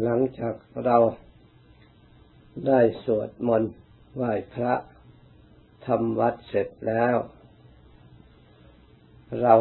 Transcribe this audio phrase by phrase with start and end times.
[0.00, 0.54] หลังจาก
[0.84, 0.96] เรา
[2.66, 3.72] ได้สวดมนต์
[4.16, 4.74] ไหว้พระ
[5.86, 7.16] ทำวัดเสร็จแล้ว
[9.42, 9.54] เรา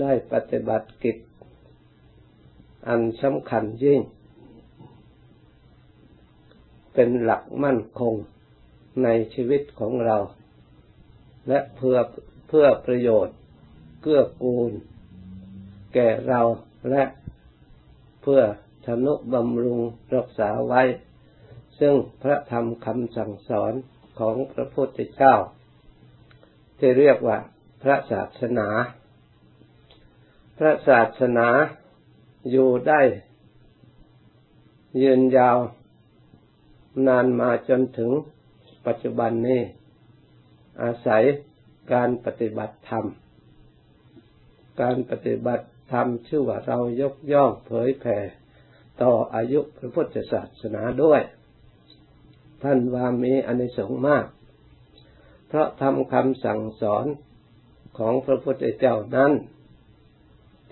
[0.00, 1.16] ได้ปฏิบัติกิจ
[2.88, 4.00] อันสำคัญยิ่ง
[6.94, 8.14] เป็นหลักมั่นคง
[9.02, 10.16] ในชีวิตของเรา
[11.48, 11.98] และเพื่อ
[12.48, 13.36] เพื่อประโยชน์
[14.02, 14.72] เกื้อกูล
[15.94, 16.40] แก่เรา
[16.90, 17.02] และ
[18.30, 18.46] พื่อ
[18.86, 19.80] ทนุบำรุง
[20.14, 20.82] รักษาไว้
[21.80, 23.72] ซึ่งพระธรรมคำสั่งสอน
[24.18, 25.34] ของพระพุทธเจ้า
[26.78, 27.38] ที่เรียกว่า
[27.82, 28.68] พระศาสนา
[30.58, 31.48] พระศาสนา
[32.50, 33.00] อยู่ได้
[35.02, 35.58] ยืนยาว
[37.06, 38.10] นานมาจนถึง
[38.86, 39.62] ปัจจุบันนี้
[40.82, 41.22] อาศัย
[41.92, 43.04] การปฏิบัติธรรม
[44.80, 48.18] การปฏิบัติ ธรรมชื่อว่าเรายกย่องเผยแผ่
[49.02, 51.22] ต่ออายุพระพุทธศาสนาด้วย
[52.62, 54.26] ท่านว่ามีอนิสงส์มาก
[55.46, 57.06] เพราะทำคำสั่งสอน
[57.98, 59.32] ของพระพุทธเจ้านั้น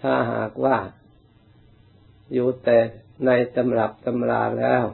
[0.01, 0.77] ถ้าหากว่า
[2.33, 2.79] อยู่แต่
[3.27, 4.85] ในตำรับตำราแล้ว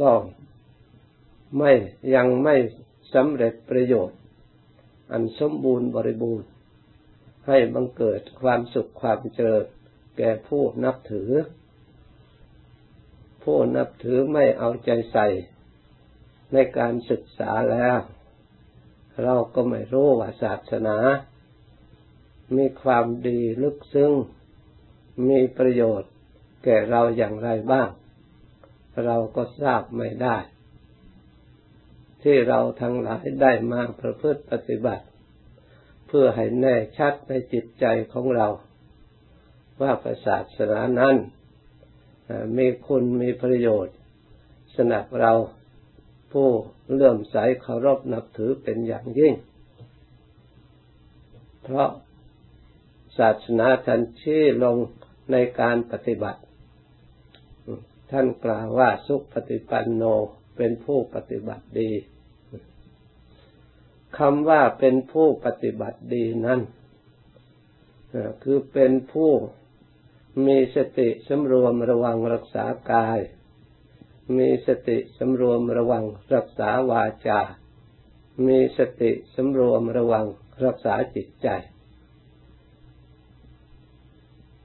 [0.00, 0.10] ก็
[1.58, 1.72] ไม่
[2.14, 2.56] ยังไม่
[3.14, 4.18] สำเร็จประโยชน์
[5.12, 6.48] อันสมบูรณ์บริบูรณ์
[7.48, 9.64] ให้บังเกิดความสุขความเจริญ
[10.18, 11.30] แก่ผู้นับถือ
[13.42, 15.26] ผู้นับถือไม่เอาใจใส่
[16.52, 17.98] ในการศึกษาแล้ว
[19.22, 20.96] เราก็ไม่รู้ว่าศาสนา
[22.56, 24.12] มีความดีลึกซึ้ง
[25.28, 26.12] มีประโยชน์
[26.64, 27.88] แก่เราอย่างไรบ้าง
[29.04, 30.36] เราก็ทราบไม่ได้
[32.22, 35.04] ที่เราทั้งหลายได้มาประพฤติปฏิบัติ
[36.08, 38.48] เพื่อให้แน่ชัดในจิตใจของเรา
[39.80, 39.92] ว่า
[40.26, 41.16] ศาสนานั้น
[42.56, 43.96] มีคุณมีประโยชน์
[44.76, 45.32] สนับเรา
[46.32, 46.48] ผู้
[46.92, 49.34] เลื่อมใสเคารพนับถือเป็นอย่างยิ่ง
[51.62, 51.90] เพราะ
[53.18, 54.76] ศาสนาท่านชี้ลง
[55.32, 56.40] ในการปฏิบัติ
[58.10, 60.02] ท่านกล่าวว่าสุขปฏิปันโน
[60.56, 61.90] เป็นผู้ปฏิบัติดี
[64.18, 66.60] คำว่าเป็นผู้ปฏิบัติดีนั้น
[68.42, 69.32] คือเป็นผู้
[70.46, 73.20] มีสติสำรวมระวังรักษากาย
[74.38, 77.40] มีสติสำรวมระวังรักษาวาจา
[78.46, 80.26] มีสติสำรวมระวัง
[80.64, 81.48] รักษาจิตใจ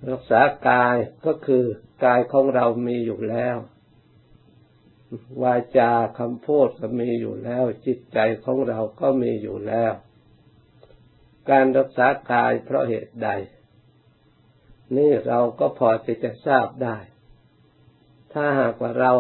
[0.10, 1.64] รักษากายก็คือ
[2.04, 3.58] กายของเรามีอยู่แล้ว
[5.44, 9.94] วาจาคำพูดก็มีอยู่แล้ว จิตใจของเราก็มีอยู่แล้ว
[11.50, 13.30] การรักษากายเพราะเหตุใด
[14.98, 16.98] นี่เราก็พอที่จะทราบได้
[18.34, 19.12] ถ้าหากว่าเรา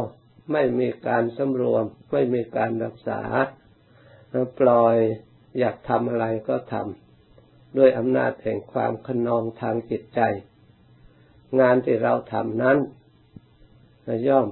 [0.51, 3.21] ไม่มีการสำรวม ไม่มีการรักษา
[4.59, 4.95] ปล่อย
[5.59, 10.21] อยากทำอะไรก็ทำด้วยอำนาจแห่งความขนองทางจิตใจ
[11.59, 12.77] งานที่เราทำนั้น
[14.27, 14.47] ย่อม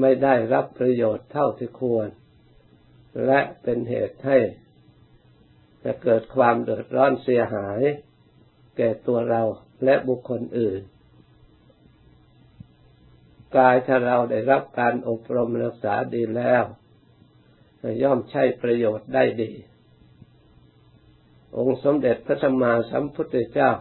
[0.00, 2.08] ไม่ได้รับประโยชน์เท่าที่ควร
[3.26, 4.38] และเป็นเหตุให้
[5.84, 7.80] จะเกิดความเดือดร้อนเสียหาย
[8.76, 9.42] แก่ตัวเรา
[9.84, 10.80] และบุคคลอื่น
[13.56, 16.64] กายถ้าเราได้รับการอบรมรักษาดีแล้ว
[18.02, 19.52] ย่อมใช้ประโยชน์ได้ดี
[21.56, 23.72] องค์สมเด็จพระสัมมาสัมพุทธเจ้า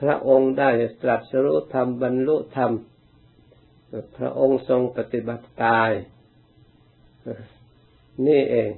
[0.00, 0.70] พระองค์ได้
[1.02, 2.72] ตรัสรู้ธรรมบรรลุธรรม
[4.16, 5.92] พระองค์ทรงปฏิบัติกาย
[8.26, 8.70] นี่เอง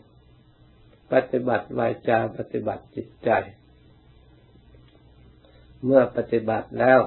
[1.13, 3.31] ปฏิบัติวาจาปฏิบัติจิตใจ
[5.85, 7.01] เมื่อปฏิบัติแล้ว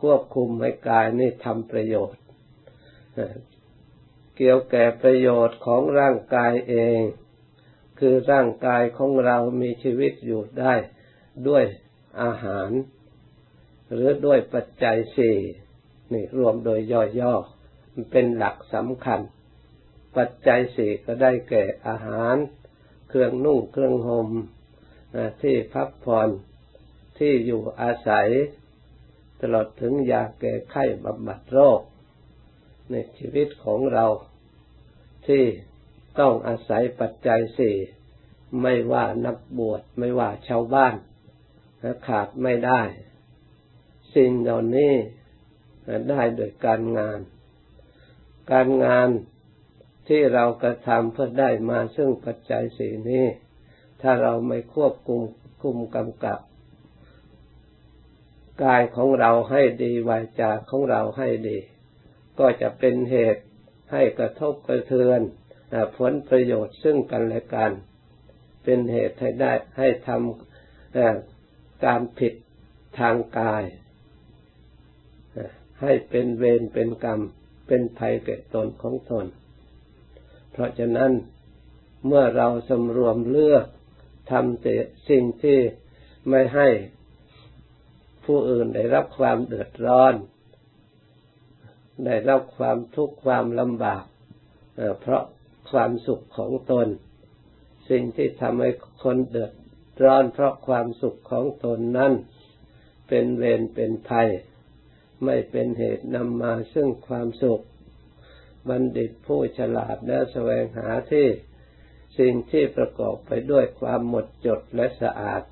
[0.00, 2.22] ควบคุมให้กายนี่ทำประโยชน์
[4.36, 7.00] เกี่ยวแก่ประโยชน์ของร่างกายเอง
[7.98, 10.74] คือร่างกายของเรามีชีวิตอยู่ได้
[11.48, 11.64] ด้วย
[12.22, 12.70] อาหาร
[13.92, 15.36] หรือด้วยปัจจัยสี่
[16.12, 16.80] นี่รวมโดย
[17.20, 19.20] ย่อๆมันเป็นหลักสำคัญ
[20.16, 22.36] ปัจจัยสี่ก็ได้แก่อาหาร
[23.08, 24.28] เครื่องนุ่งเครื่องห่ม
[25.42, 26.28] ที่พักผ่อน
[27.18, 28.28] ที่อยู่อาศัย
[29.40, 31.80] ตลอดถึงยาแก้ไข้บำบัดโรค
[32.90, 34.06] ในชีวิตของเรา
[35.26, 35.44] ที่
[36.18, 37.76] ต้องอาศัยปัจจัยสี่
[38.62, 40.94] ไม่ว่านักบวชไม่ว่าชาวบ้าน
[42.06, 42.82] ขาดไม่ได้
[44.14, 44.94] สิ่งเหล่านี้
[46.10, 47.20] ได้โดยการงาน
[48.52, 49.08] การงาน
[50.08, 53.26] ที่เรากระทำเพื่อได้มาซึ่งปัจจัยสี่นี้
[54.02, 55.22] ถ้าเราไม่ควบคุม
[55.62, 56.40] คุมกำกับ
[58.64, 61.58] กายของเราให้ดีวาจาของเราให้ดี
[62.38, 63.42] ก็จะเป็นเหตุ
[63.92, 65.20] ให้กระทบกระเทือน
[65.96, 67.72] ผลประโยชน์ซึ่งกันและกัน
[68.64, 72.34] เป็นเหตุให้ได้ให้ทำการผิด
[72.98, 73.64] ทางกาย
[75.82, 77.20] ให้เป็นเวรเป็นกรรม
[77.66, 79.26] เป็นภัยแก่ตนของตน
[80.52, 81.12] เพราะฉะนั้น
[82.06, 83.66] เมื่อเราสำรวมเลือก
[84.30, 84.76] ทำแต่
[85.08, 85.58] สิ่งที่
[86.28, 86.68] ไม่ให้
[88.24, 90.14] ผู้อื่นได้รับความเดือดร้อน
[92.04, 94.04] ได้รับความทุกข์ความลำบาก
[95.00, 95.24] เพราะ
[95.70, 96.86] ความสุขของตน
[97.90, 98.70] สิ่งที่ทำให้
[99.04, 99.52] คนเดือด
[100.04, 102.12] ร้อนเพราะความสุขของตนนั้น
[103.08, 104.28] เป็นเวรเป็นภัย
[105.24, 107.64] ไม่เป็นเหตุนำมาซึ่งความสุข
[108.68, 111.28] บัณฑิตผู้ฉลาดและแสวงหาที่
[112.18, 115.42] สิ่งที่ประกอบไปด้วยความหมดจดและสะอาด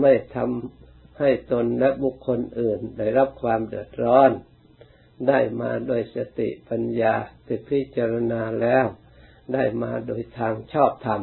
[0.00, 4.30] ไม่ทำให้ตนและบุคคลอื่นได้รับความเดือดร้อน
[5.28, 7.14] ได้มาโดยสติปัญญา
[7.46, 8.86] ที่พิจารณาแล้ว
[9.54, 11.22] ได้มาโดยทางชอบธรรม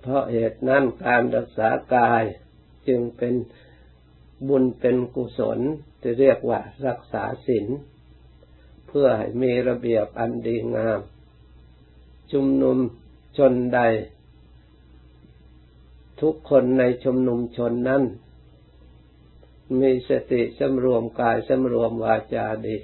[0.00, 2.22] เพราะเหตุนั้นการรักษากาย
[2.88, 3.34] จึงเป็น
[4.48, 5.58] บุญเป็นกุศล
[6.00, 7.66] ที่เรียกว่ารักษาศีล
[8.86, 11.00] เพื่อให้มีระเบียบอันดีงาม
[12.32, 12.78] ชุมนุม
[13.38, 13.80] ชนใด
[16.20, 18.02] ทุกคนในชุมนุมชนนั้น
[19.80, 22.76] มีสติสำรวมกายสำรวมวาจาดี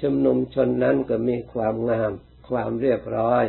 [0.00, 2.12] ชุมนุมชนนั้นก็มีความงาม
[2.48, 3.44] ความเรียบร้อย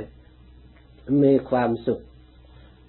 [1.23, 2.01] มีความสุข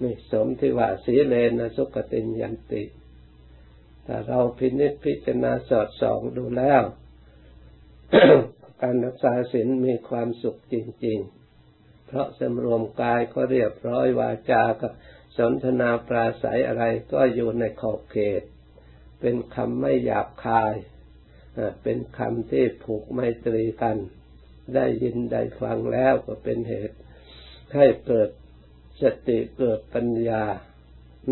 [0.02, 2.82] นี่สมที่ว่าสีเลนะสุขติยันติ
[4.06, 6.82] ถ้าเราพินิจพิจารณาสอดส่องดูแล้ว
[8.82, 10.74] การรักษาศีลมีความสุขจ
[11.06, 11.18] ริง
[11.64, 14.88] ๆ เพราะสำรวมกายก็เรียบร้อยวาจาก็
[15.38, 18.42] สนทนาปราศัยอะไรก็อยู่ในขอบเขต
[19.20, 20.74] เป็นคำไม่หยาบคาย
[21.82, 23.96] เป็นคำที่ผูกไมตรีกัน
[24.74, 26.98] ได้ยินได้ฟังแล้วก็เป็นเหตุ
[27.74, 28.28] ให้เกิด
[29.02, 30.44] สติเกิดปัญญา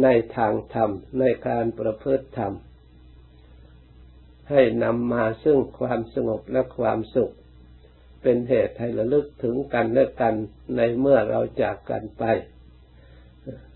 [0.03, 2.53] ในทางธรรม ในการประพฤติธรรม
[4.51, 7.33] ให้นำมาซึ่งความสงบและความสุข
[8.23, 10.35] เป็นเหตุให้ระลึกถึงกันและกัน
[10.77, 12.25] ในเมื่อเราจากกันไป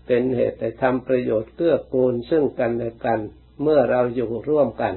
[0.05, 3.19] เป็นเหตุให้ทำประโยชน์เกื้อกูลซึ่งกันและกัน
[3.61, 4.93] เมื่อเราอยู่ร่วมกัน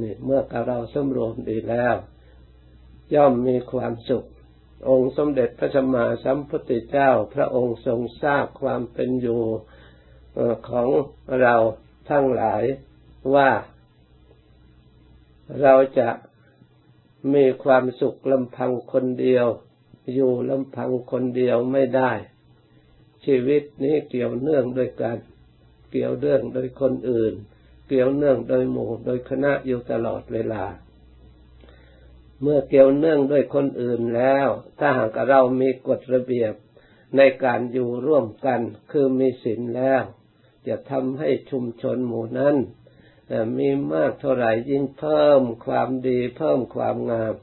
[0.00, 1.94] นี่เมื่อเราสมรวมดีแล้ว
[3.14, 4.24] ย่อมมีความสุข
[4.88, 9.42] องค์สมเด็จพระสัมมาสัมพุทธเจ้า พระองค์ทรงทราบความเป็นอยู่
[10.68, 10.88] ของ
[11.40, 11.54] เรา
[12.10, 12.62] ทั้งหลาย
[13.34, 13.50] ว่า
[15.62, 16.08] เราจะ
[17.34, 19.46] มีความสุขลำพังคนเดียว
[20.14, 22.12] อยู่ลำพังคนเดียวไม่ได้
[23.24, 25.18] ชีวิตนี้เกี่ยวเนื่องโดยกัน
[25.90, 27.34] เกี่ยวเนื่องโดยคนอื่น
[27.88, 30.64] เกี่ยวเนื่องโดยหมู่โดยคณะอยู่ตลอดเวลา
[32.42, 34.48] เมื่อเกี่ยวเนื่องด้วยคนอื่นแล้ว
[34.78, 36.54] ถ้าหากเรามีกฎระเบียบ
[37.16, 40.02] ในการอยู่ร่วมกันคือมีศีลแล้ว
[40.68, 42.56] จะทำให้ชุมชนหมู่นั้น
[43.58, 47.34] มีมากเท่าไหร่ยิ่งเพิ่มความดี เพิ่มความงาม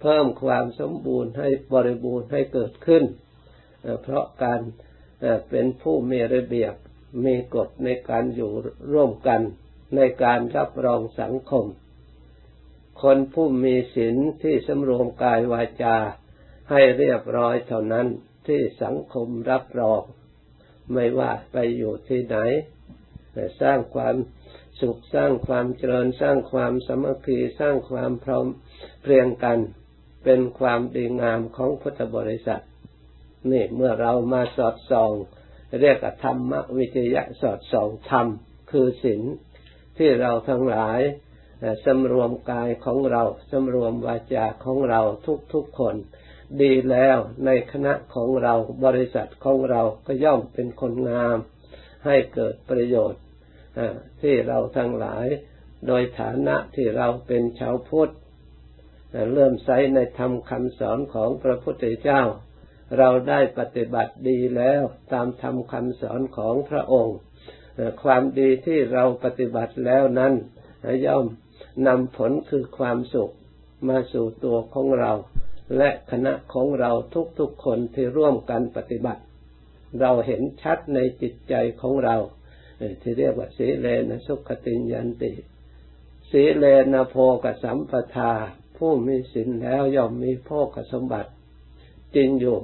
[0.00, 3.04] เพิ่มความสมบูรณ์ให้บริบูรณ์ให้เกิดขึ้น
[4.02, 4.60] เพราะการ
[5.48, 6.74] เป็นผู้มีระเบียบ
[7.24, 8.52] มีกฎในการอยู่
[8.92, 9.40] ร่วมกัน
[9.96, 11.64] ในการรับรองสังคม
[13.02, 15.96] คนผู้มีศีลที่สำรวมกายวาจา
[16.70, 18.06] ให้เรียบร้อยเท่านั้น
[18.46, 20.02] ที่สังคมรับรอง
[20.92, 22.36] ไม่ว่าไปอยู่ที่ไหน
[23.60, 24.16] สร้างความ
[24.80, 28.46] สุขสร้างความเจริญสร้างความสมัคคีสร้างความพร้อม
[29.02, 29.58] เพรียงกัน
[30.24, 32.62] เป็นความดีงามของพุทธบริษัท
[33.50, 35.12] นี่เมื่อเรามาสอดส่อง
[35.80, 38.26] เรียกธรรมวิจยะสอดส่องธรรม
[38.70, 39.22] คือศีล
[39.98, 41.00] ที่เราทั้งหลาย
[41.84, 45.00] สำรวมกายของเราสำรวมวาจาของเรา
[45.52, 45.96] ทุกๆคน
[46.62, 51.36] ดีแล้วในคณะของเราบริษัทของเราก็ย่อมเป็นคนงาม
[52.06, 53.22] ให้เกิดประโยชน์
[54.22, 55.26] ที่เราทั้งหลาย
[55.86, 58.12] โดยฐานะที่เราเป็นชาวพุทธ
[59.32, 62.22] เริ่มใช้ในธรรมคำสอนของพระพุทธเจ้า
[62.98, 67.18] เราได้ปฏิบัติดีแล้วตามธรรมคำสอนของพระองค์
[68.02, 70.32] ความดีที่เราปฏิบัติแล้วนั้น
[71.06, 71.26] ย่อม
[71.86, 73.34] นำผลคือความสุข
[73.88, 75.12] มาสู่ตัวของเรา
[75.76, 76.90] และคณะของเรา
[77.38, 79.22] ทุกๆคนที่ร่วมกันปฏิบัติ
[80.00, 82.16] เราเห็นชัดในจิตใจของเรา
[83.00, 85.32] ที่เรียกว่าสีเลนะสุขติยันติ
[86.30, 88.32] สีเลนะโพกสัมปทา
[88.76, 91.30] ผู้มีสินแล้วย่อมมีโภกสมบัติ
[92.14, 92.58] จริงอยู่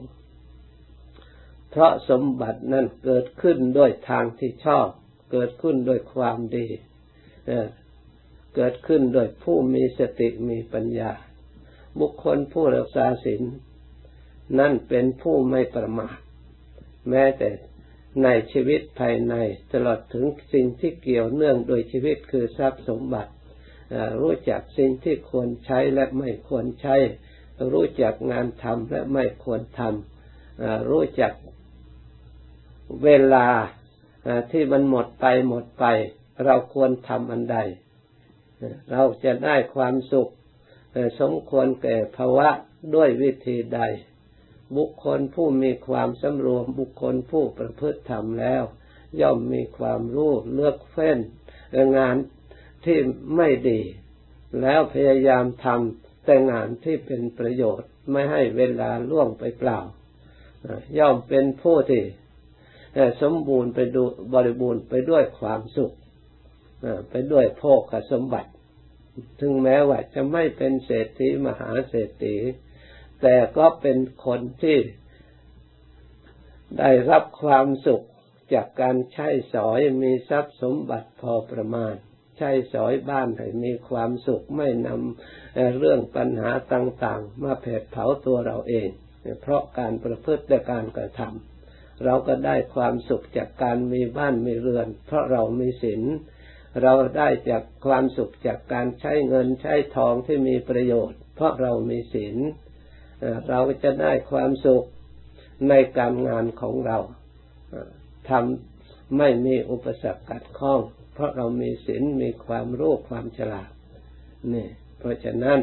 [1.71, 4.89] เพราะสมบัตินั้นเกิดขึ้นด้วยทางที่ชอบ
[5.33, 6.67] เกิดขึ้นด้วยความดี
[8.57, 11.11] เกิดขึ้นโดยผู้มีสติมีปัญญา
[12.01, 13.43] บุคคลผู้รักษาศีล
[14.59, 16.17] นั่นเป็นผู้ไม่ประมาท
[17.11, 17.51] แม้แต่
[18.23, 19.35] ในชีวิตภายใน
[19.73, 23.33] ตลอดถึงสิ่งที่เกี่ยวเนื่องโดยชีวิตคือทรัพย์สมบัติ
[24.21, 26.97] รู้จักสิ่งที่ควรใช้และไม่ควรใช้
[27.73, 31.33] รู้จักงานทำและไม่ควรทำรู้จัก
[33.05, 33.47] เวลา
[34.51, 35.85] ที่มันหมดไปหมดไป
[36.45, 37.59] เราควรทำอันใด
[38.91, 40.29] เราจะได้ความสุข
[41.21, 42.49] สมควรแก่ภาวะ
[42.95, 43.81] ด้วยวิธีใด
[44.77, 48.63] บุคคลผู้มีความสำรวมบุคคลผู้ประพฤติธรรมแล้ว
[49.21, 51.19] ย่อมมีความรู้เลือกเฟ้น
[51.97, 52.17] งาน
[52.85, 52.99] ที่
[53.37, 53.81] ไม่ดี
[54.61, 59.79] แล้วพยายามทำแต่งานที่เป็นประโยชน์ไม่ให้เวลาล่วงไปเปล่า
[60.99, 62.03] ย่อมเป็นผู้ที่
[63.23, 65.95] สมบูรณ์ไปดูบริบูรณ์ไปด้วยความสุข
[67.09, 68.51] ไปด้วยโภคสมบัติ
[69.41, 72.37] ถึงแม้ว่าจะไม่เป็นเศรษฐีมหาเศรษฐี
[73.23, 74.79] แต่ก็เป็นคนที่
[76.79, 78.05] ได้รับความสุข
[78.55, 81.95] จากการใช้สอยมีทรัพย์สมบัติพอประมาณ
[82.39, 88.89] ใช้สอยบ้านให้มีความสุขไม่นำเรื่องปัญหาต่าง ๆ มาเผดเผาตัวเราเอง
[89.41, 96.03] เพราะการประพฤติและการกระทำเราก็ได้ความสุขจากการมีบ้านมีเรือน เพราะเรามีศีล
[96.83, 102.37] เราได้จากความสุขจากการใช้เงินใช้ทองที่มีประโยชน์ เพราะเรามีศีล
[103.49, 104.85] เราจะได้ความสุข
[105.69, 106.99] ในการงานของเรา
[108.29, 110.81] ทำไม่มีอุปสรรคกัดข้อง
[111.15, 113.71] เพราะเรามีศีลมีความรู้ความฉลาด
[114.55, 114.69] นี่
[114.99, 115.59] เพราะฉะนั้น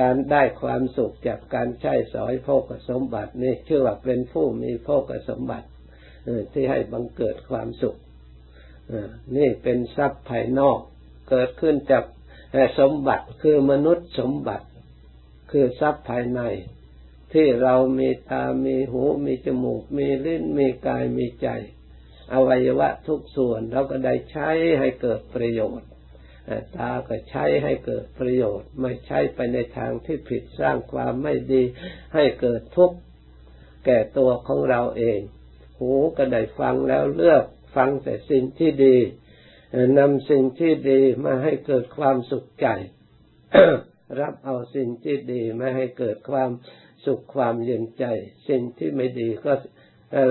[0.00, 5.68] การได้ความสุขจากการใช้สอยโภกสมบัตินี่ชื่อว่าเป็นผู้มีโภกสมบัติ
[6.52, 7.96] ที่ให้บังเกิดความสุข
[9.36, 10.78] นี่เป็นทรัพย์ภายนอก
[11.30, 12.04] เกิดขึ้นจาก
[12.78, 14.66] สมบัติคือมนุษย์สมบัติ
[15.50, 16.40] คือทรัพย์ภายใน
[17.32, 21.48] ที่เรามีตา มีหู มีจมูก มีลิ้น มีกาย มีใจ
[22.32, 25.88] อวัยวะทุกส่วนเราก็ได้ใช้ให้เกิดประโยชน์
[26.76, 31.62] ตาก็ใช้ให้เกิดประโยชน์ ไม่ใช้ไปในทางที่ผิดสร้างความไม่ดี
[32.14, 32.96] ให้เกิดทุกข์
[33.84, 35.20] แก่ตัวของเราเอง
[35.78, 37.44] หูก็ได้ฟังแล้วเลือก
[37.76, 38.96] ฟังแต่สิ่งที่ดี
[39.98, 42.68] นำสิ่งที่ดีมาให้เกิดความสุขใจ
[44.20, 46.50] รับเอาสิ่งที่ดีมาให้เกิดความ
[47.06, 48.04] สุขความเย็นใจ
[48.48, 49.52] สิ่งที่ไม่ดีก็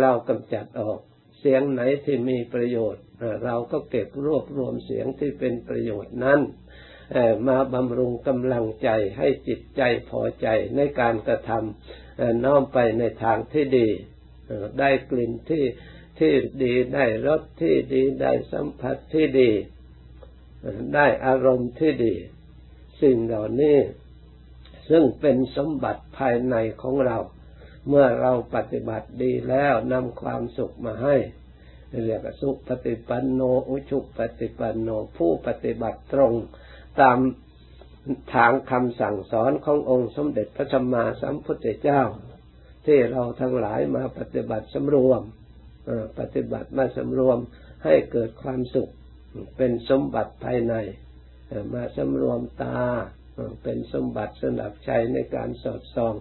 [0.02, 1.00] เรากำจัดออก
[1.40, 3.04] เสียงไหนที่มีประโยชน์
[3.46, 6.40] เราก็เก็บรวบรวมเสียงที่เป็นประโยชน์นั้น
[7.48, 13.88] มาบำรุงกำลังใจให้จิตใจพอใจในการกระทำน้อมไปในทางที่ดี
[14.80, 15.64] ได้กลิ่นที่
[16.20, 16.34] ที่
[16.64, 19.52] ดีได้รสที่ดีได้สัมผัสที่ดี
[20.96, 22.16] ได้อารมณ์ที่ดี
[23.02, 23.78] สิ่งเหล่านี้
[24.90, 27.18] ซึ่งเป็นสมบัติภายในของเรา
[27.88, 31.16] เมื่อเราปฏิบัติดีแล้วนำความสุขมาให้
[32.04, 36.34] เรียกสุปฏิปันโนอุชุปฏิปันโนผู้ปฏิบัติตรง
[37.02, 37.18] ตาม
[38.34, 42.02] ทางคำสั่งสอนขององค์สมเด็จพระสัมมาสัมพุทธเจ้า
[42.86, 45.22] ที่เราทั้งหลายมาปฏิบัติสำรวม
[46.20, 47.40] ปฏิบัติมาสำรวม
[47.84, 48.90] ให้เกิดความสุข
[49.58, 50.76] เป็นสมบัติภายใน
[51.74, 52.80] มาสำรวมตา
[53.64, 56.14] เป็นสมบัติสำหรับใช้ในการสอดส่อง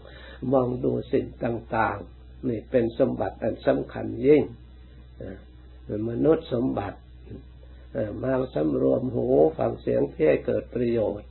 [0.52, 4.42] มองดูสิ่งต่างๆนี่เป็นสมบัติอันสำคัญยิ่ง
[6.10, 6.98] มนุษย์สมบัติ
[8.22, 9.26] มาสำรวมหู
[9.58, 11.28] ฟังเสียงเพื่อเกิดประโยชน์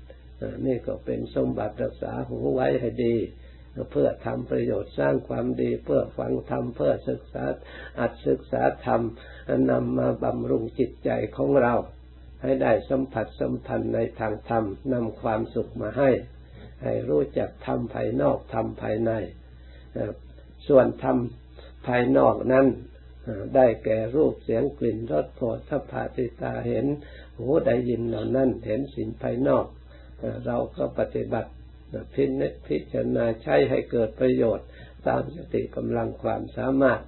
[0.65, 3.15] นี่ก็เป็นสมบัติรักษาหูไว้ให้ดี
[3.91, 7.45] เพื่อทำประโยชน์สร้างความดีเพื่อฟังธรรมเพื่อศึกษา
[7.99, 9.01] อัดศึกษาธรรม
[9.71, 11.73] นำมาบำรุงจิตใจของเรา
[12.41, 16.09] ให้ได้สัมผัสสัมพันธ์ในทางธรรมนำความสุขมาให้
[16.83, 19.11] ให้รู้จักทำภายนอกทำภายใน
[20.67, 22.67] ส่วนทำภายนอกนั้น
[23.55, 26.85] ได้แก่รูปเสียงกลิ่นรสโผฏฐพาติตาเห็น
[27.37, 29.65] หูได้ยินเหล่านั้นเห็นสิ่งภายนอก
[30.45, 31.51] เราก็ปฏิบัติ
[32.13, 32.29] พิจ
[32.67, 34.67] พิจารณาใช้ให้เกิดประโยชน์
[35.07, 37.01] ตามสติกำลังความสามารถ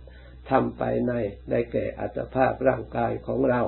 [0.50, 1.14] ทำภายใน
[1.50, 3.62] ได้แก่อัตภาพร่างกายของเรา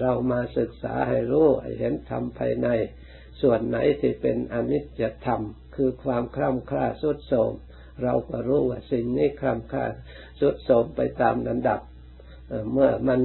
[0.00, 2.68] เรามาศึกษาให้รู้ให้เห็นธรรมภายใน
[3.42, 5.42] ส่วนไหนที่เป็นอนิจจธรรม
[5.74, 7.52] คือความคล่ำคล้าสุดโทม
[8.02, 9.86] เราก็รู้ว่าสิ่งนี้คล่ำคล้า
[10.40, 11.80] สุดโทมไปตามลำดับ
[12.72, 13.20] เมื่อมัน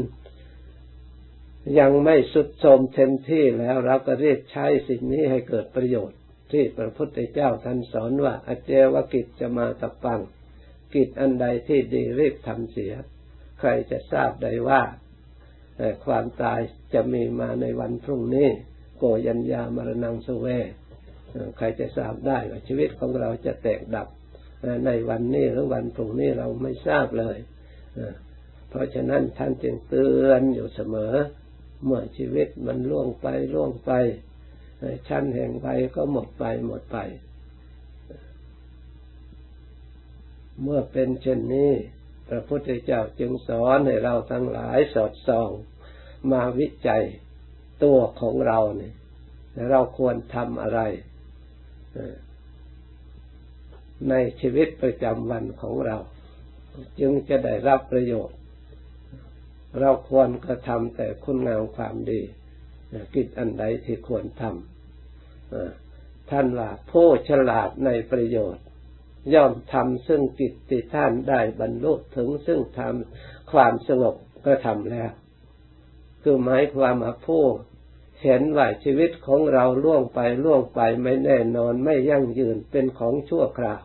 [1.79, 6.18] ยังไม่สุดโทมเต็มที่แล้วเราก็เรียกใช้สิ่งนี้ให้เกิดประโยชน์
[6.51, 10.21] ที่พระพุทธเจ้าท่านสอนว่าอเจวกิจจะมาตะปัง
[10.93, 12.93] กิจอันใดที่ดีรีบทำเสีย
[13.59, 14.81] ใครจะทราบได้ว่า
[16.05, 16.59] ความตาย
[16.93, 18.49] จะมีมาในวันพรุ่งนี้
[18.97, 20.47] โกยัญญามรณงสเว
[21.57, 24.07] ใครจะทราบได้ว่าชีวิตของเราจะแตกดับ
[24.85, 27.37] ในวันนี้หรือวันพรุ่งนี้เราไม่ทราบเลย
[28.69, 31.13] เพราะฉะนั้นท่านจึงเตือนอยู่เสมอ
[31.85, 33.91] เมื่อชีวิตมันล่วงไปล่วงไป
[35.07, 36.97] ชั้นแห่งไปก็หมดไปหมดไป
[40.61, 41.71] เมื่อเป็นเช่นนี้
[42.29, 45.49] พระพุทธเจ้าจึงสอนให้เราทั้งหลายสอดส่อง
[46.31, 47.03] มาวิจัย
[47.83, 48.93] ตัวของเราเนี่ย
[49.71, 50.79] เราควรทำอะไร
[54.09, 55.97] ในชีวิตประจำวันของเรา
[56.99, 58.37] จึงจะได้รับประโยชน์
[59.79, 62.21] เราควรกระทำแต่คุณงามความดี
[63.15, 68.65] กิจอันใดที่ควรทำท่านว่าผู้ฉลาดในประโยชน์
[69.33, 74.15] ย่อมทำซึ่งกิจที่ท่านได้บรรลุถึงซึ่งทำความสงบ
[74.45, 75.11] ก็ทำแล้ว
[76.21, 77.43] คือหมายความว่าผู้
[78.23, 83.81] เห็นว่าชีวิตของเราล่วงไปล่วงไปไม่แน่นอนไม่ยั่งยืนเป็นของชั่วคราว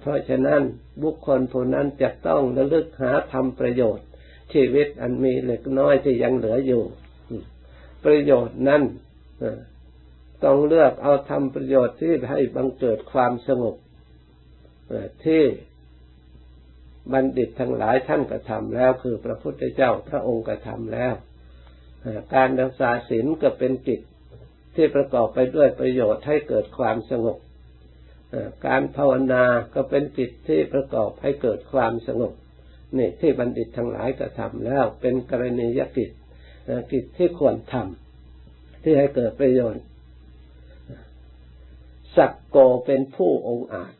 [0.00, 0.62] เพราะฉะนั้น
[1.02, 4.06] บุคคลผู้นั้นจะต้องระลึกหาทำประโยชน์
[4.52, 6.82] ชีวิตอันมีเล็กน้อยที่ยังเหลืออยู่
[8.06, 8.82] ประโยชน์นั้น
[10.44, 13.76] ต้องเลือกเอาทำประโยชน์ที่ให้บังเกิดความสงบ
[15.24, 15.42] ที่
[17.12, 21.14] บัณฑิตทั้งหลายท่านกระทำแล้ว คือพระพุทธเจ้าพระองค์กระทำแล้ว
[22.34, 24.00] การรักษาศีลก็เป็นกิจ
[24.76, 27.38] ที่ประกอบไปด้วยประโยชน์ให้เกิดความสงบ
[28.66, 29.44] การภาวนา
[29.74, 32.32] ก็เป็นกิจที่ประกอบให้เกิดความสงบ
[32.98, 36.10] นี่ที่บัณฑิตทั้งหลายกระทำแล้วเป็นกรณียกิจ
[36.90, 39.84] กิจที่ควรทำที่ให้เกิดประโยชน์
[42.16, 42.56] สักโก
[42.86, 43.94] เป็นผู้องอาจ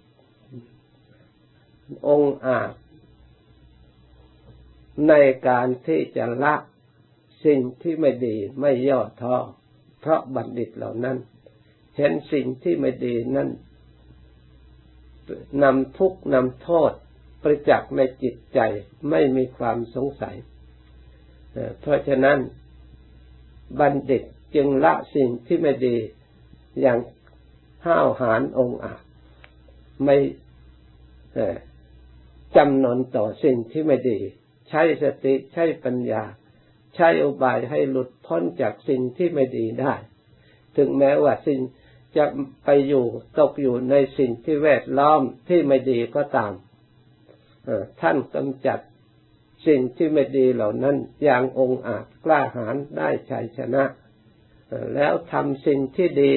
[2.08, 2.72] องอาจ
[5.08, 5.14] ใน
[5.48, 6.54] การที่จะละ
[7.44, 9.36] สิ่งที่ไม่ดีไม่ย่อท้อ
[10.00, 11.16] เพราะบัณฑิตเหล่านั้น
[11.96, 13.48] เห็นสิ่งที่ไม่ดีนั้น
[15.62, 16.92] นำทุกข์นำโทษ
[17.42, 18.60] ประจักษ์ในจิตใจ
[19.10, 20.36] ไม่มีความสงสัย
[21.80, 22.38] เพราะฉะนั้น
[23.80, 24.22] บัณฑิต
[24.54, 25.96] จึงละสิ่งที่ไม่ดี
[26.80, 26.98] อย่าง
[27.86, 29.02] ห้าวหาญองอาจ
[30.04, 30.16] ไม่
[32.56, 34.18] จำนนต่อสิ่งที่ไม่ดี
[34.68, 36.22] ใช้สติใช้ปัญญา
[36.94, 39.94] ใช้อุบายให้หลุดพ้นจากสิ่งที่ไม่ดีได้
[40.76, 41.60] ถึงแม้ว่าสิ่ง
[42.16, 42.24] จะ
[42.64, 43.04] ไปอยู่
[43.38, 46.52] ตกอยู่ในสิ่งที่แวดล้อมที่ไม่ดีก็ตาม
[48.00, 48.78] ท่านกำจัด
[49.66, 53.84] สิ่งที่ไม่ดีเหล่านั้นอย่างองอาจกล้าหาญได้ชัยชนะ
[54.94, 56.34] แล้วทำสิ่งที่ดี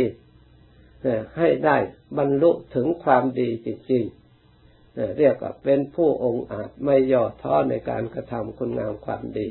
[1.37, 1.77] ให้ได้
[2.17, 9.47] บรรลุถึงความดีจริงๆเรียกว่าเป็นผู้องอาจไม่ย่อท้อในการกระทำคุณงามความดี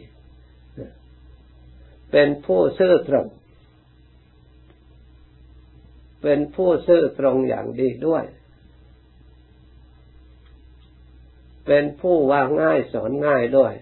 [2.13, 3.27] เป็นผู้ซื่อตรง
[6.23, 8.25] เป็นผู้ซื่อตรงอย่างดีด้วย
[11.69, 13.75] เป็นผู้ว่าง่ายสอนง่ายด้วย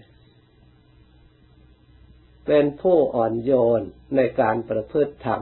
[2.47, 3.81] เป็นผู้อ่อนโยน
[4.15, 5.41] ในการประพฤติธรรม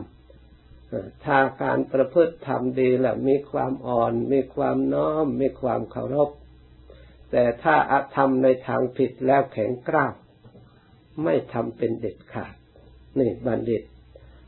[1.25, 6.29] ถ้าการประพฤติธรรมดีแล้วมีความอ่อน มีความน้อม มีความเคารพ
[7.31, 10.13] แต่ถ้าอาธรรมในทางผิดแล้วแข็งกร้าว
[11.23, 12.53] ไม่ทำเป็นเด็ดขาด
[13.19, 13.83] นี่บัณฑิต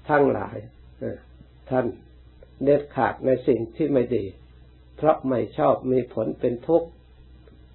[0.10, 0.58] ทั้งหลาย
[1.70, 1.86] ท่าน
[2.64, 4.26] เด็ดขาดในสิ่งที่ไม่ดี
[4.96, 6.90] เพราะไม่ชอบมีผลเป็นทุกข์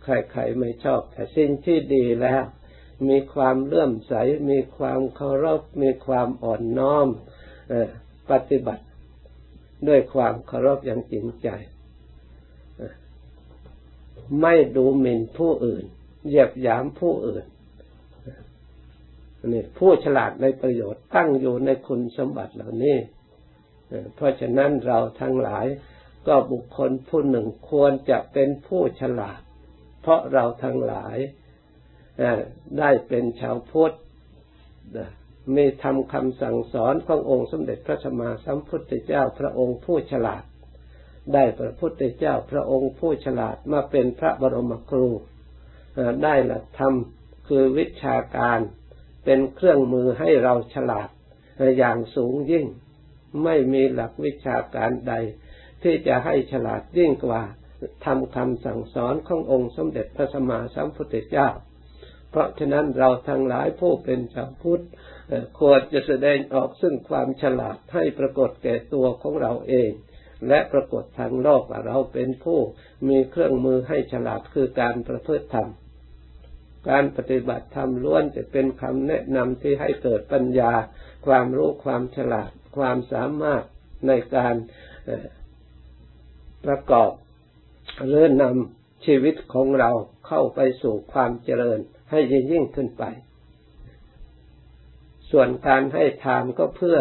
[0.02, 2.42] ใครๆไม่ชอบ แต่สิ่งที่ดีแล้ว
[3.08, 4.14] มีความเลื่อมใส
[4.50, 7.08] มีความเคารพ มีความอ่อนน้อม
[8.30, 8.84] ปฏิบัติ
[9.88, 11.48] ด้วยความเคารพอย่างจริงใจ
[14.40, 15.84] ไม่ดูหมิ่นผู้อื่น
[16.26, 17.44] เหยียบยามผู้อื่น
[19.46, 22.98] นี่ผู้ฉลาดในประโยชน์ตั้งอยู่ในคุณสมบัติเหล่านี้
[24.14, 25.66] เพราะฉะนั้นเราทั้งหลาย
[26.26, 29.40] ก็บุคคลผู้หนึ่งควรจะเป็นผู้ฉลาด
[30.02, 31.16] เพราะเราทั้งหลาย
[32.78, 33.94] ได้เป็นชาวพุทธ
[35.56, 40.42] มีทำคำสั่งสอนขององค์สมเด็จพระสัมมาสัมพุทธเจ้าพระองค์ผู้ฉลาด
[41.34, 45.08] ได้พระพุทธเจ้าพระองค์ผู้ฉลาดมาเป็นพระบรมครู
[46.22, 46.94] ได้หลักธรรม
[47.48, 48.58] คือวิชาการ
[49.24, 51.08] เป็นเครื่องมือให้เราฉลาด
[51.78, 52.66] อย่างสูงยิ่ง
[53.44, 55.14] ไม่มีหลักวิชาการใด
[55.82, 57.42] ที่จะให้ฉลาดยิ่งกว่า
[58.04, 61.48] ทำคำสั่งสอนขององค์สมเด็จพระสัมมาสัมพุทธเจ้า
[62.30, 64.84] เพราะฉะนั้นเราทั้งหลายผู้เป็นชาวพุทธ
[65.60, 69.90] ควรจะแสดงออกซึ่งความฉลาดให้ปรากฏแก่ตัวของเราเอง
[70.48, 72.60] และปรากฏทางโลกว่าเราเป็นผู้
[73.08, 75.68] มีเครื่องมือให้ฉลาดคือการประพฤติธรรม
[76.90, 80.72] การปฏิบัติธรรมล้วนจะเป็นคำแนะนำที่ให้เกิดปัญญา
[81.26, 83.64] ความรู้ความฉลาด ความสามารถ
[84.06, 84.54] ในการ
[86.66, 87.10] ประกอบ
[88.08, 89.90] เรื่อนำชีวิตของเรา
[90.26, 91.78] เข้าไปสู่ความเจริญ
[92.10, 93.04] ให้ยิ่งขึ้นไป
[95.30, 96.98] ส่วนการให้ทานก็เพื่อ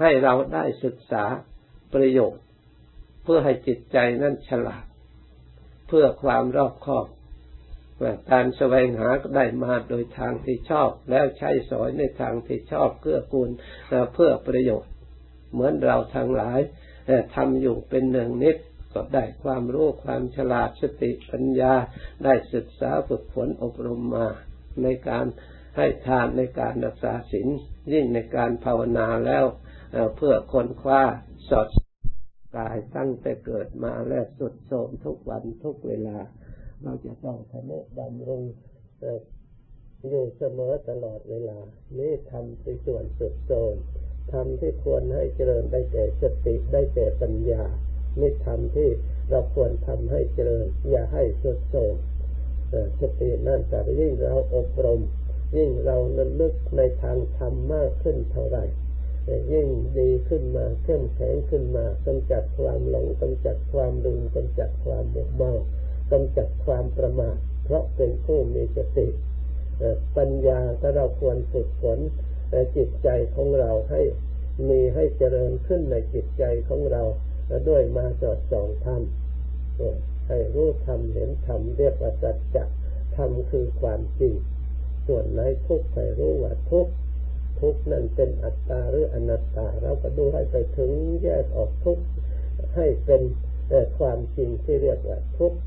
[0.00, 1.24] ให้เราได้ศึกษา
[1.94, 2.44] ประโยชน์
[3.22, 4.84] เพื่อให้จิตใจนั้นฉลาด
[5.88, 7.06] เพื่อความรอบคอบ
[8.30, 13.50] การแสวงหาก็ได้มาโดยทางที่ชอบ แล้วใช้สอยในทางที่ชอบเพื่อกูล
[14.14, 14.92] เพื่อประโยชน์
[15.52, 16.60] เหมือนเราทั้งหลาย
[17.34, 18.56] ทำอยู่เป็นหนึ่งนิด
[18.94, 21.74] ก็ได้ความรู้ความฉลาดสติปัญญา
[22.24, 24.28] ได้ศึกษาฝึกฝนอบรมมา
[24.82, 25.26] ในการ
[25.76, 27.48] ให้ทานในการรักษาศีล
[27.92, 29.44] ยิ่งในการภาวนาแล้ว
[30.16, 31.02] เพื่อคนคว้า
[31.48, 31.68] สอด
[32.56, 36.18] กายตั้งแต่เกิดมาและสุดโทมทุกวันทุกเวลา
[36.82, 38.42] เราจะต้องทำให้ดำรง
[40.08, 41.58] อยู่เสมอตลอดเวลา
[41.98, 43.74] นี่ทำในส่วนสุดโทม
[44.32, 47.64] ทำที่ควรให้เจริญได้แก่สติได้แก่ปัญญา
[48.20, 48.90] นี่ทำที่
[49.30, 51.94] เราควรทำให้เจริญ อย่าให้สุดโทม
[53.00, 55.00] สตินั่นแต่ยิ่งเราอบรม
[55.56, 55.96] ยิ่งเรา
[56.40, 58.64] นึกในทางธรรมมากขึ้นเท่าไหร่
[59.52, 65.52] ยิ่งดีขึ้นมาเข้มแข็งขึ้นมากำจัดความหลงกำจัดความลืมกำจัดความบกเมา
[66.12, 69.08] กำจัดความประมาทเพราะเป็นผู้มีสติ
[70.16, 71.98] ปัญญาก็เราควรฝึกฝน
[72.76, 74.00] จิตใจของเราให้
[74.68, 77.02] มีให้เจริญขึ้นในจิตใจของเรา
[77.68, 79.02] ด้วยมาสอดส่องธรรม
[80.28, 82.64] ให้รู้ธรรมเห็นธรรมเรียกว่าสัจจะ
[83.16, 84.34] ธรรมคือความจริง
[85.06, 86.92] ส่วนไหนทุกข์ให้รู้ว่าทุกข์
[87.60, 90.90] ทุกข์นั่นเป็นอัตตาหรืออนัตตา เราก็ดูให้ไปถึง
[91.22, 92.04] แยกออกทุกข์
[92.76, 93.22] ให้เป็น
[93.98, 95.58] ความจริงที่เรียกว่าทุกข์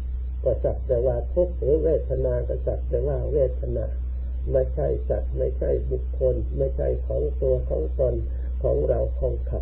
[0.43, 3.85] ก็สักแต่ว่าทุกข์หรือเวทนาก็สักแต่ว่าเวทนา
[4.51, 8.13] ไม่ใช่สัตว์ไม่ใช่บุคคล ไม่ใช่ของตัวของตน
[8.63, 9.61] ของเราของเขา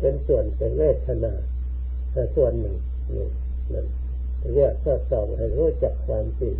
[0.00, 1.32] เป็นส่วนเป็นเวทนา
[2.12, 2.76] แต่ส่วนหนึ่ง
[3.16, 3.28] นี่
[3.72, 3.86] นั่น
[4.54, 6.54] เรียกก็สองให้รู้จักความจริง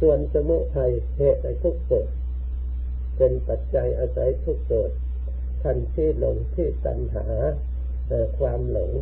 [0.00, 2.08] ส่วนสมุทัยเหตุในทุกเกิด
[3.16, 4.90] เป็นปัจจัยอาศัยทุกเกิด
[5.62, 7.26] ทันที่หลงที่ตัณหา
[8.38, 8.92] ความหลง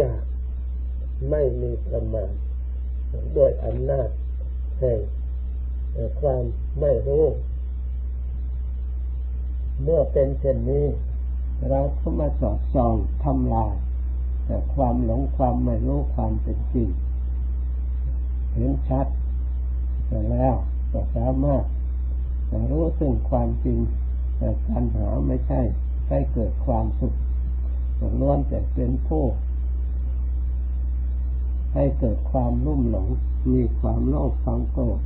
[0.00, 0.22] ยาก
[1.30, 2.32] ไม่มีประมาณ
[3.34, 4.08] โดยอำนาจ
[4.78, 4.98] แห่ง
[6.20, 6.44] ความ
[6.80, 7.24] ไม่รู้
[9.82, 10.86] เมื่อเป็นเช่นนี้
[11.68, 13.74] เราก็มาสอดส่องทำลาย
[14.74, 16.88] ความหลงความไม่รู้ความเป็นจริง
[18.52, 19.06] เห็นชัด
[20.30, 20.54] แล้ว
[20.92, 21.64] ก็สามารถ
[22.70, 23.78] รู้ซึ่งความจริง
[24.36, 25.60] แต่การหาไม่ใช่
[26.08, 27.14] ให้เกิดความสุข
[28.20, 29.24] ล้วนแต่เป็นผู้
[31.74, 33.06] ให้เกิดความรุ่มหลง
[33.52, 35.00] มีความโลภความโกรธ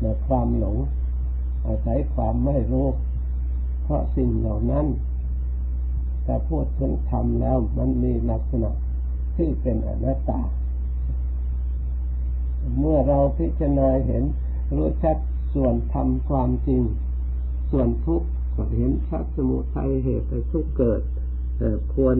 [0.00, 0.76] และความหลง
[1.66, 2.86] อาศัยความไม่รู้
[3.88, 4.86] เพราะสิ่งเหล่านั้น
[6.24, 8.70] แต่พูดถึงธรรมแล้วมันมีลักษณะ
[9.36, 10.40] ที่เป็นอนัตตา
[12.78, 14.24] เมื่อเราพิจารณาเห็น
[14.76, 15.16] รู้ชัด
[15.54, 16.82] ส่วนทำความจริง
[17.70, 21.00] ส่วนทุกข์ก็เห็นชัดสมุทัยเหตุทุกเกิด
[21.94, 22.16] ควร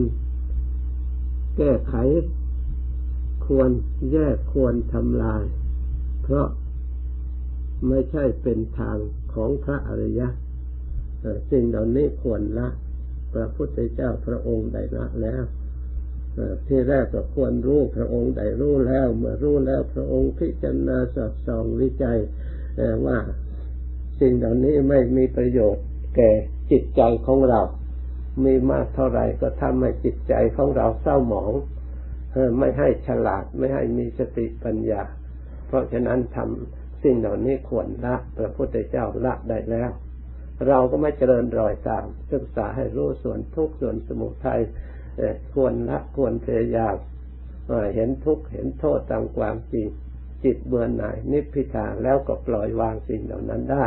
[1.57, 1.93] แก้ไข
[3.45, 3.69] ควร
[4.11, 5.43] แยกควรทำลาย
[6.21, 6.47] เพราะ
[7.87, 8.97] ไม่ใช่เป็นทาง
[9.33, 10.27] ของพระอริยะ
[11.51, 12.67] สิ่งเหล่านี้ควรละ
[13.33, 15.43] พระพุทธเจ้าพระองค์ได้ละแล้ว
[16.67, 22.19] ที่แรกก็ควรรู้พระองค์ได้รู้แล้ว เมื่อรู้แล้วพระองค์พิจารณาสอบส่องวิจัย
[23.07, 23.17] ว่า
[24.19, 26.31] สิ่งเหล่านี้ไม่มีประโยชน์แก่
[26.71, 27.61] จิตใจของเรา
[28.43, 31.53] มีมากเท่าไหร่ก็ทำให้จิตใจของเราเศร้าหมอง
[32.59, 35.01] ไม่ให้ฉลาดไม่ให้มีสติปัญญา
[35.67, 39.89] เพราะฉะนั้นทำสิ่งเหล่านี้ควรละพระพุทธเจ้าละได้แล้ว
[40.67, 44.61] เราก็ไม่เจริญรอยตาม ศึกษาให้รู้ส่วนทุกส่วนสมุทัย
[45.53, 46.95] ควรละควรพยายาม
[47.95, 49.87] เห็นทุกข์เห็นโทษตามความจริง
[50.43, 53.85] จิตเบื่อหน่ายนิพพิทาแล้วก็ปล่อยวางสิ่งเหล่านั้นได้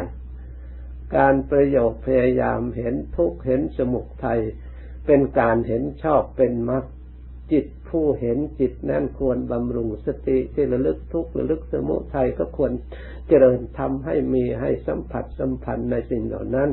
[1.16, 4.40] การประโยคพยายามเห็นทุกข์เห็นสมุทัย
[5.06, 6.84] เป็นการเห็นชอบเป็นมรรค
[7.52, 12.72] จิต ผู้เห็นจิตนั่นควรบำรุงสติที่ระลึกทุกข์ระลึกสมุทัยก็ควร
[13.28, 16.70] เจริญทำให้มีให้สัมผัสสัมพันธ์ในสิ่งเหล่านั้น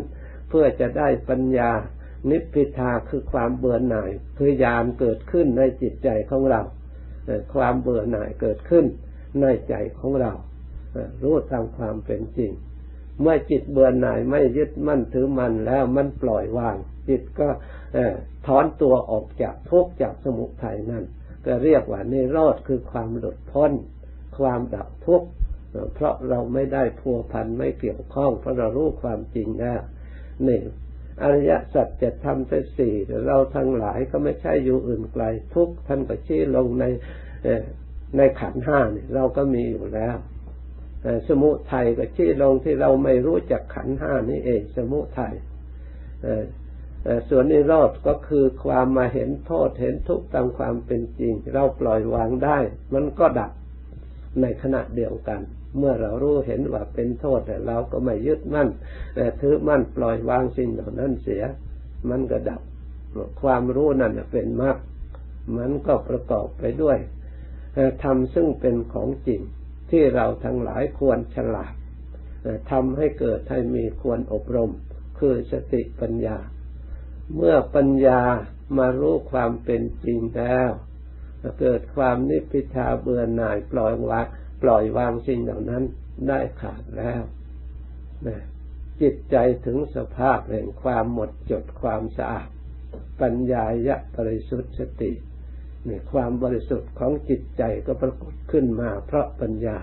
[0.50, 1.72] เพื่อจะได้ปัญญา
[2.30, 6.62] นิพพิทาคือความเบื่อหน่ายคือยามเกิดขึ้นในจิตใจของเรา
[7.54, 8.86] ความเบื่อหน่ายเกิดขึ้น
[9.42, 10.34] ในใจของเรา
[11.24, 12.52] รู้ตามความเป็นจริง
[13.22, 16.78] เมื่อจิตเบื่อหน่ายไม่ยึดมั่นถือมันแล้วมันปล่อยวาง
[17.10, 17.50] จิตก็
[18.48, 21.06] ถอนตัวออกจากทุกข์จากสมุทัยนั่น
[21.46, 23.72] ก็เรียกว่านิโรธคือความหลุดพ้น
[24.40, 25.28] ความดับทุกข์
[25.94, 29.82] เพราะเราไม่ได้พัวพันไม่เกี่ยวข้อง เพราะเรารู้ความจริงแล้ว
[30.48, 30.60] นี่
[31.22, 32.94] อริยสัจจะทำเป็นสี่
[33.28, 35.24] เราทั้งหลายก็ไม่ใช่อยู่อื่นไกล
[35.56, 36.86] ทุกท่านก็ชี้ลงใน
[38.18, 40.16] ในขันห้าเนี่ยเราก็มีอยู่แล้ว
[41.28, 45.34] สมุทัยก็ชี้ลงที่เราไม่รู้จักขันห้านี่เอง สมุทัย
[47.30, 52.58] ส่วนนิโรธก็คือความมาเห็นโทษเห็นทุกข์ตามความเป็นจริง เราปล่อยวางได้
[52.94, 53.52] มันก็ดับ
[54.42, 55.42] ในขณะเดียวกัน
[55.78, 58.70] เมื่อเรารู้เห็นว่าเป็นโทษแต่เราก็ไม่ยึดมั่น
[59.16, 61.44] แต่ถือมั่นปล่อยวางสิ่งเหล่านั้นเสีย
[62.10, 62.62] มันก็ดับ
[63.42, 64.78] ความรู้นั่นเป็นมรรค
[65.58, 66.98] มันก็ประกอบไปด้วย
[68.04, 69.42] ทำซึ่งเป็นของจริง
[69.92, 71.74] ที่เราทั้งหลายควรฉลาด
[72.72, 74.72] ทำให้เกิดให้มีควรอบรม
[75.20, 76.38] คือสติปัญญา
[77.36, 78.22] เมื่อปัญญา
[78.78, 80.70] มารู้ความเป็นจริงแล้ว
[81.60, 84.26] เกิดความนิพพิทาเบื่อหน่ายปล่อยวาง
[84.64, 85.84] ปล่อยวางสิ่งเหล่านั้น
[86.28, 87.22] ได้ขาดแล้ว
[88.28, 88.38] นะ
[89.02, 92.50] จิตใจถึงสภาพแห่งความหมดจดความสะอาด
[93.22, 95.12] ปัญญายะบริสุทธิ์สติ
[95.88, 99.78] นี่ความบริสุทธิ์ของจิตใจก็ปรากฏขึ้นมา เพราะปัญญา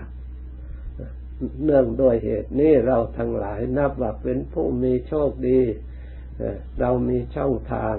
[1.63, 5.61] เนื่องโดยเหตุนี้เราทั้งหลายนับว่าเป็นผู้มีโชคดี
[6.79, 7.95] เรามีช่องทาง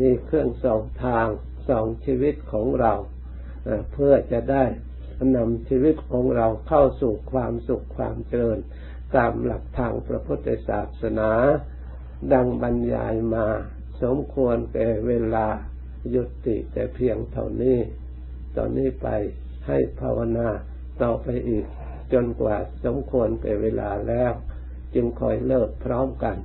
[0.00, 1.26] มีเครื่องส่องทาง
[1.68, 2.92] ส่องชีวิตของเรา
[3.92, 4.64] เพื่อจะได้
[5.36, 8.58] นำชีวิตของเราเข้าสู่ความสุขความเจริญ
[9.16, 11.30] ตามหลักทางพระพุทธศาสนา
[12.32, 13.46] ดังบรรยายมา
[14.02, 15.46] สมควรแก่เวลา
[16.14, 17.78] ยุติแต่เพียงเท่านี้
[18.56, 19.08] ตอนนี้ไป
[19.66, 20.48] ให้ภาวนา
[21.02, 21.64] ต่อไปอีก
[22.12, 24.32] จนกว่าสมควรแก่เวลาแล้ว
[24.94, 26.36] จึงคอยเลิกพร้อมกัน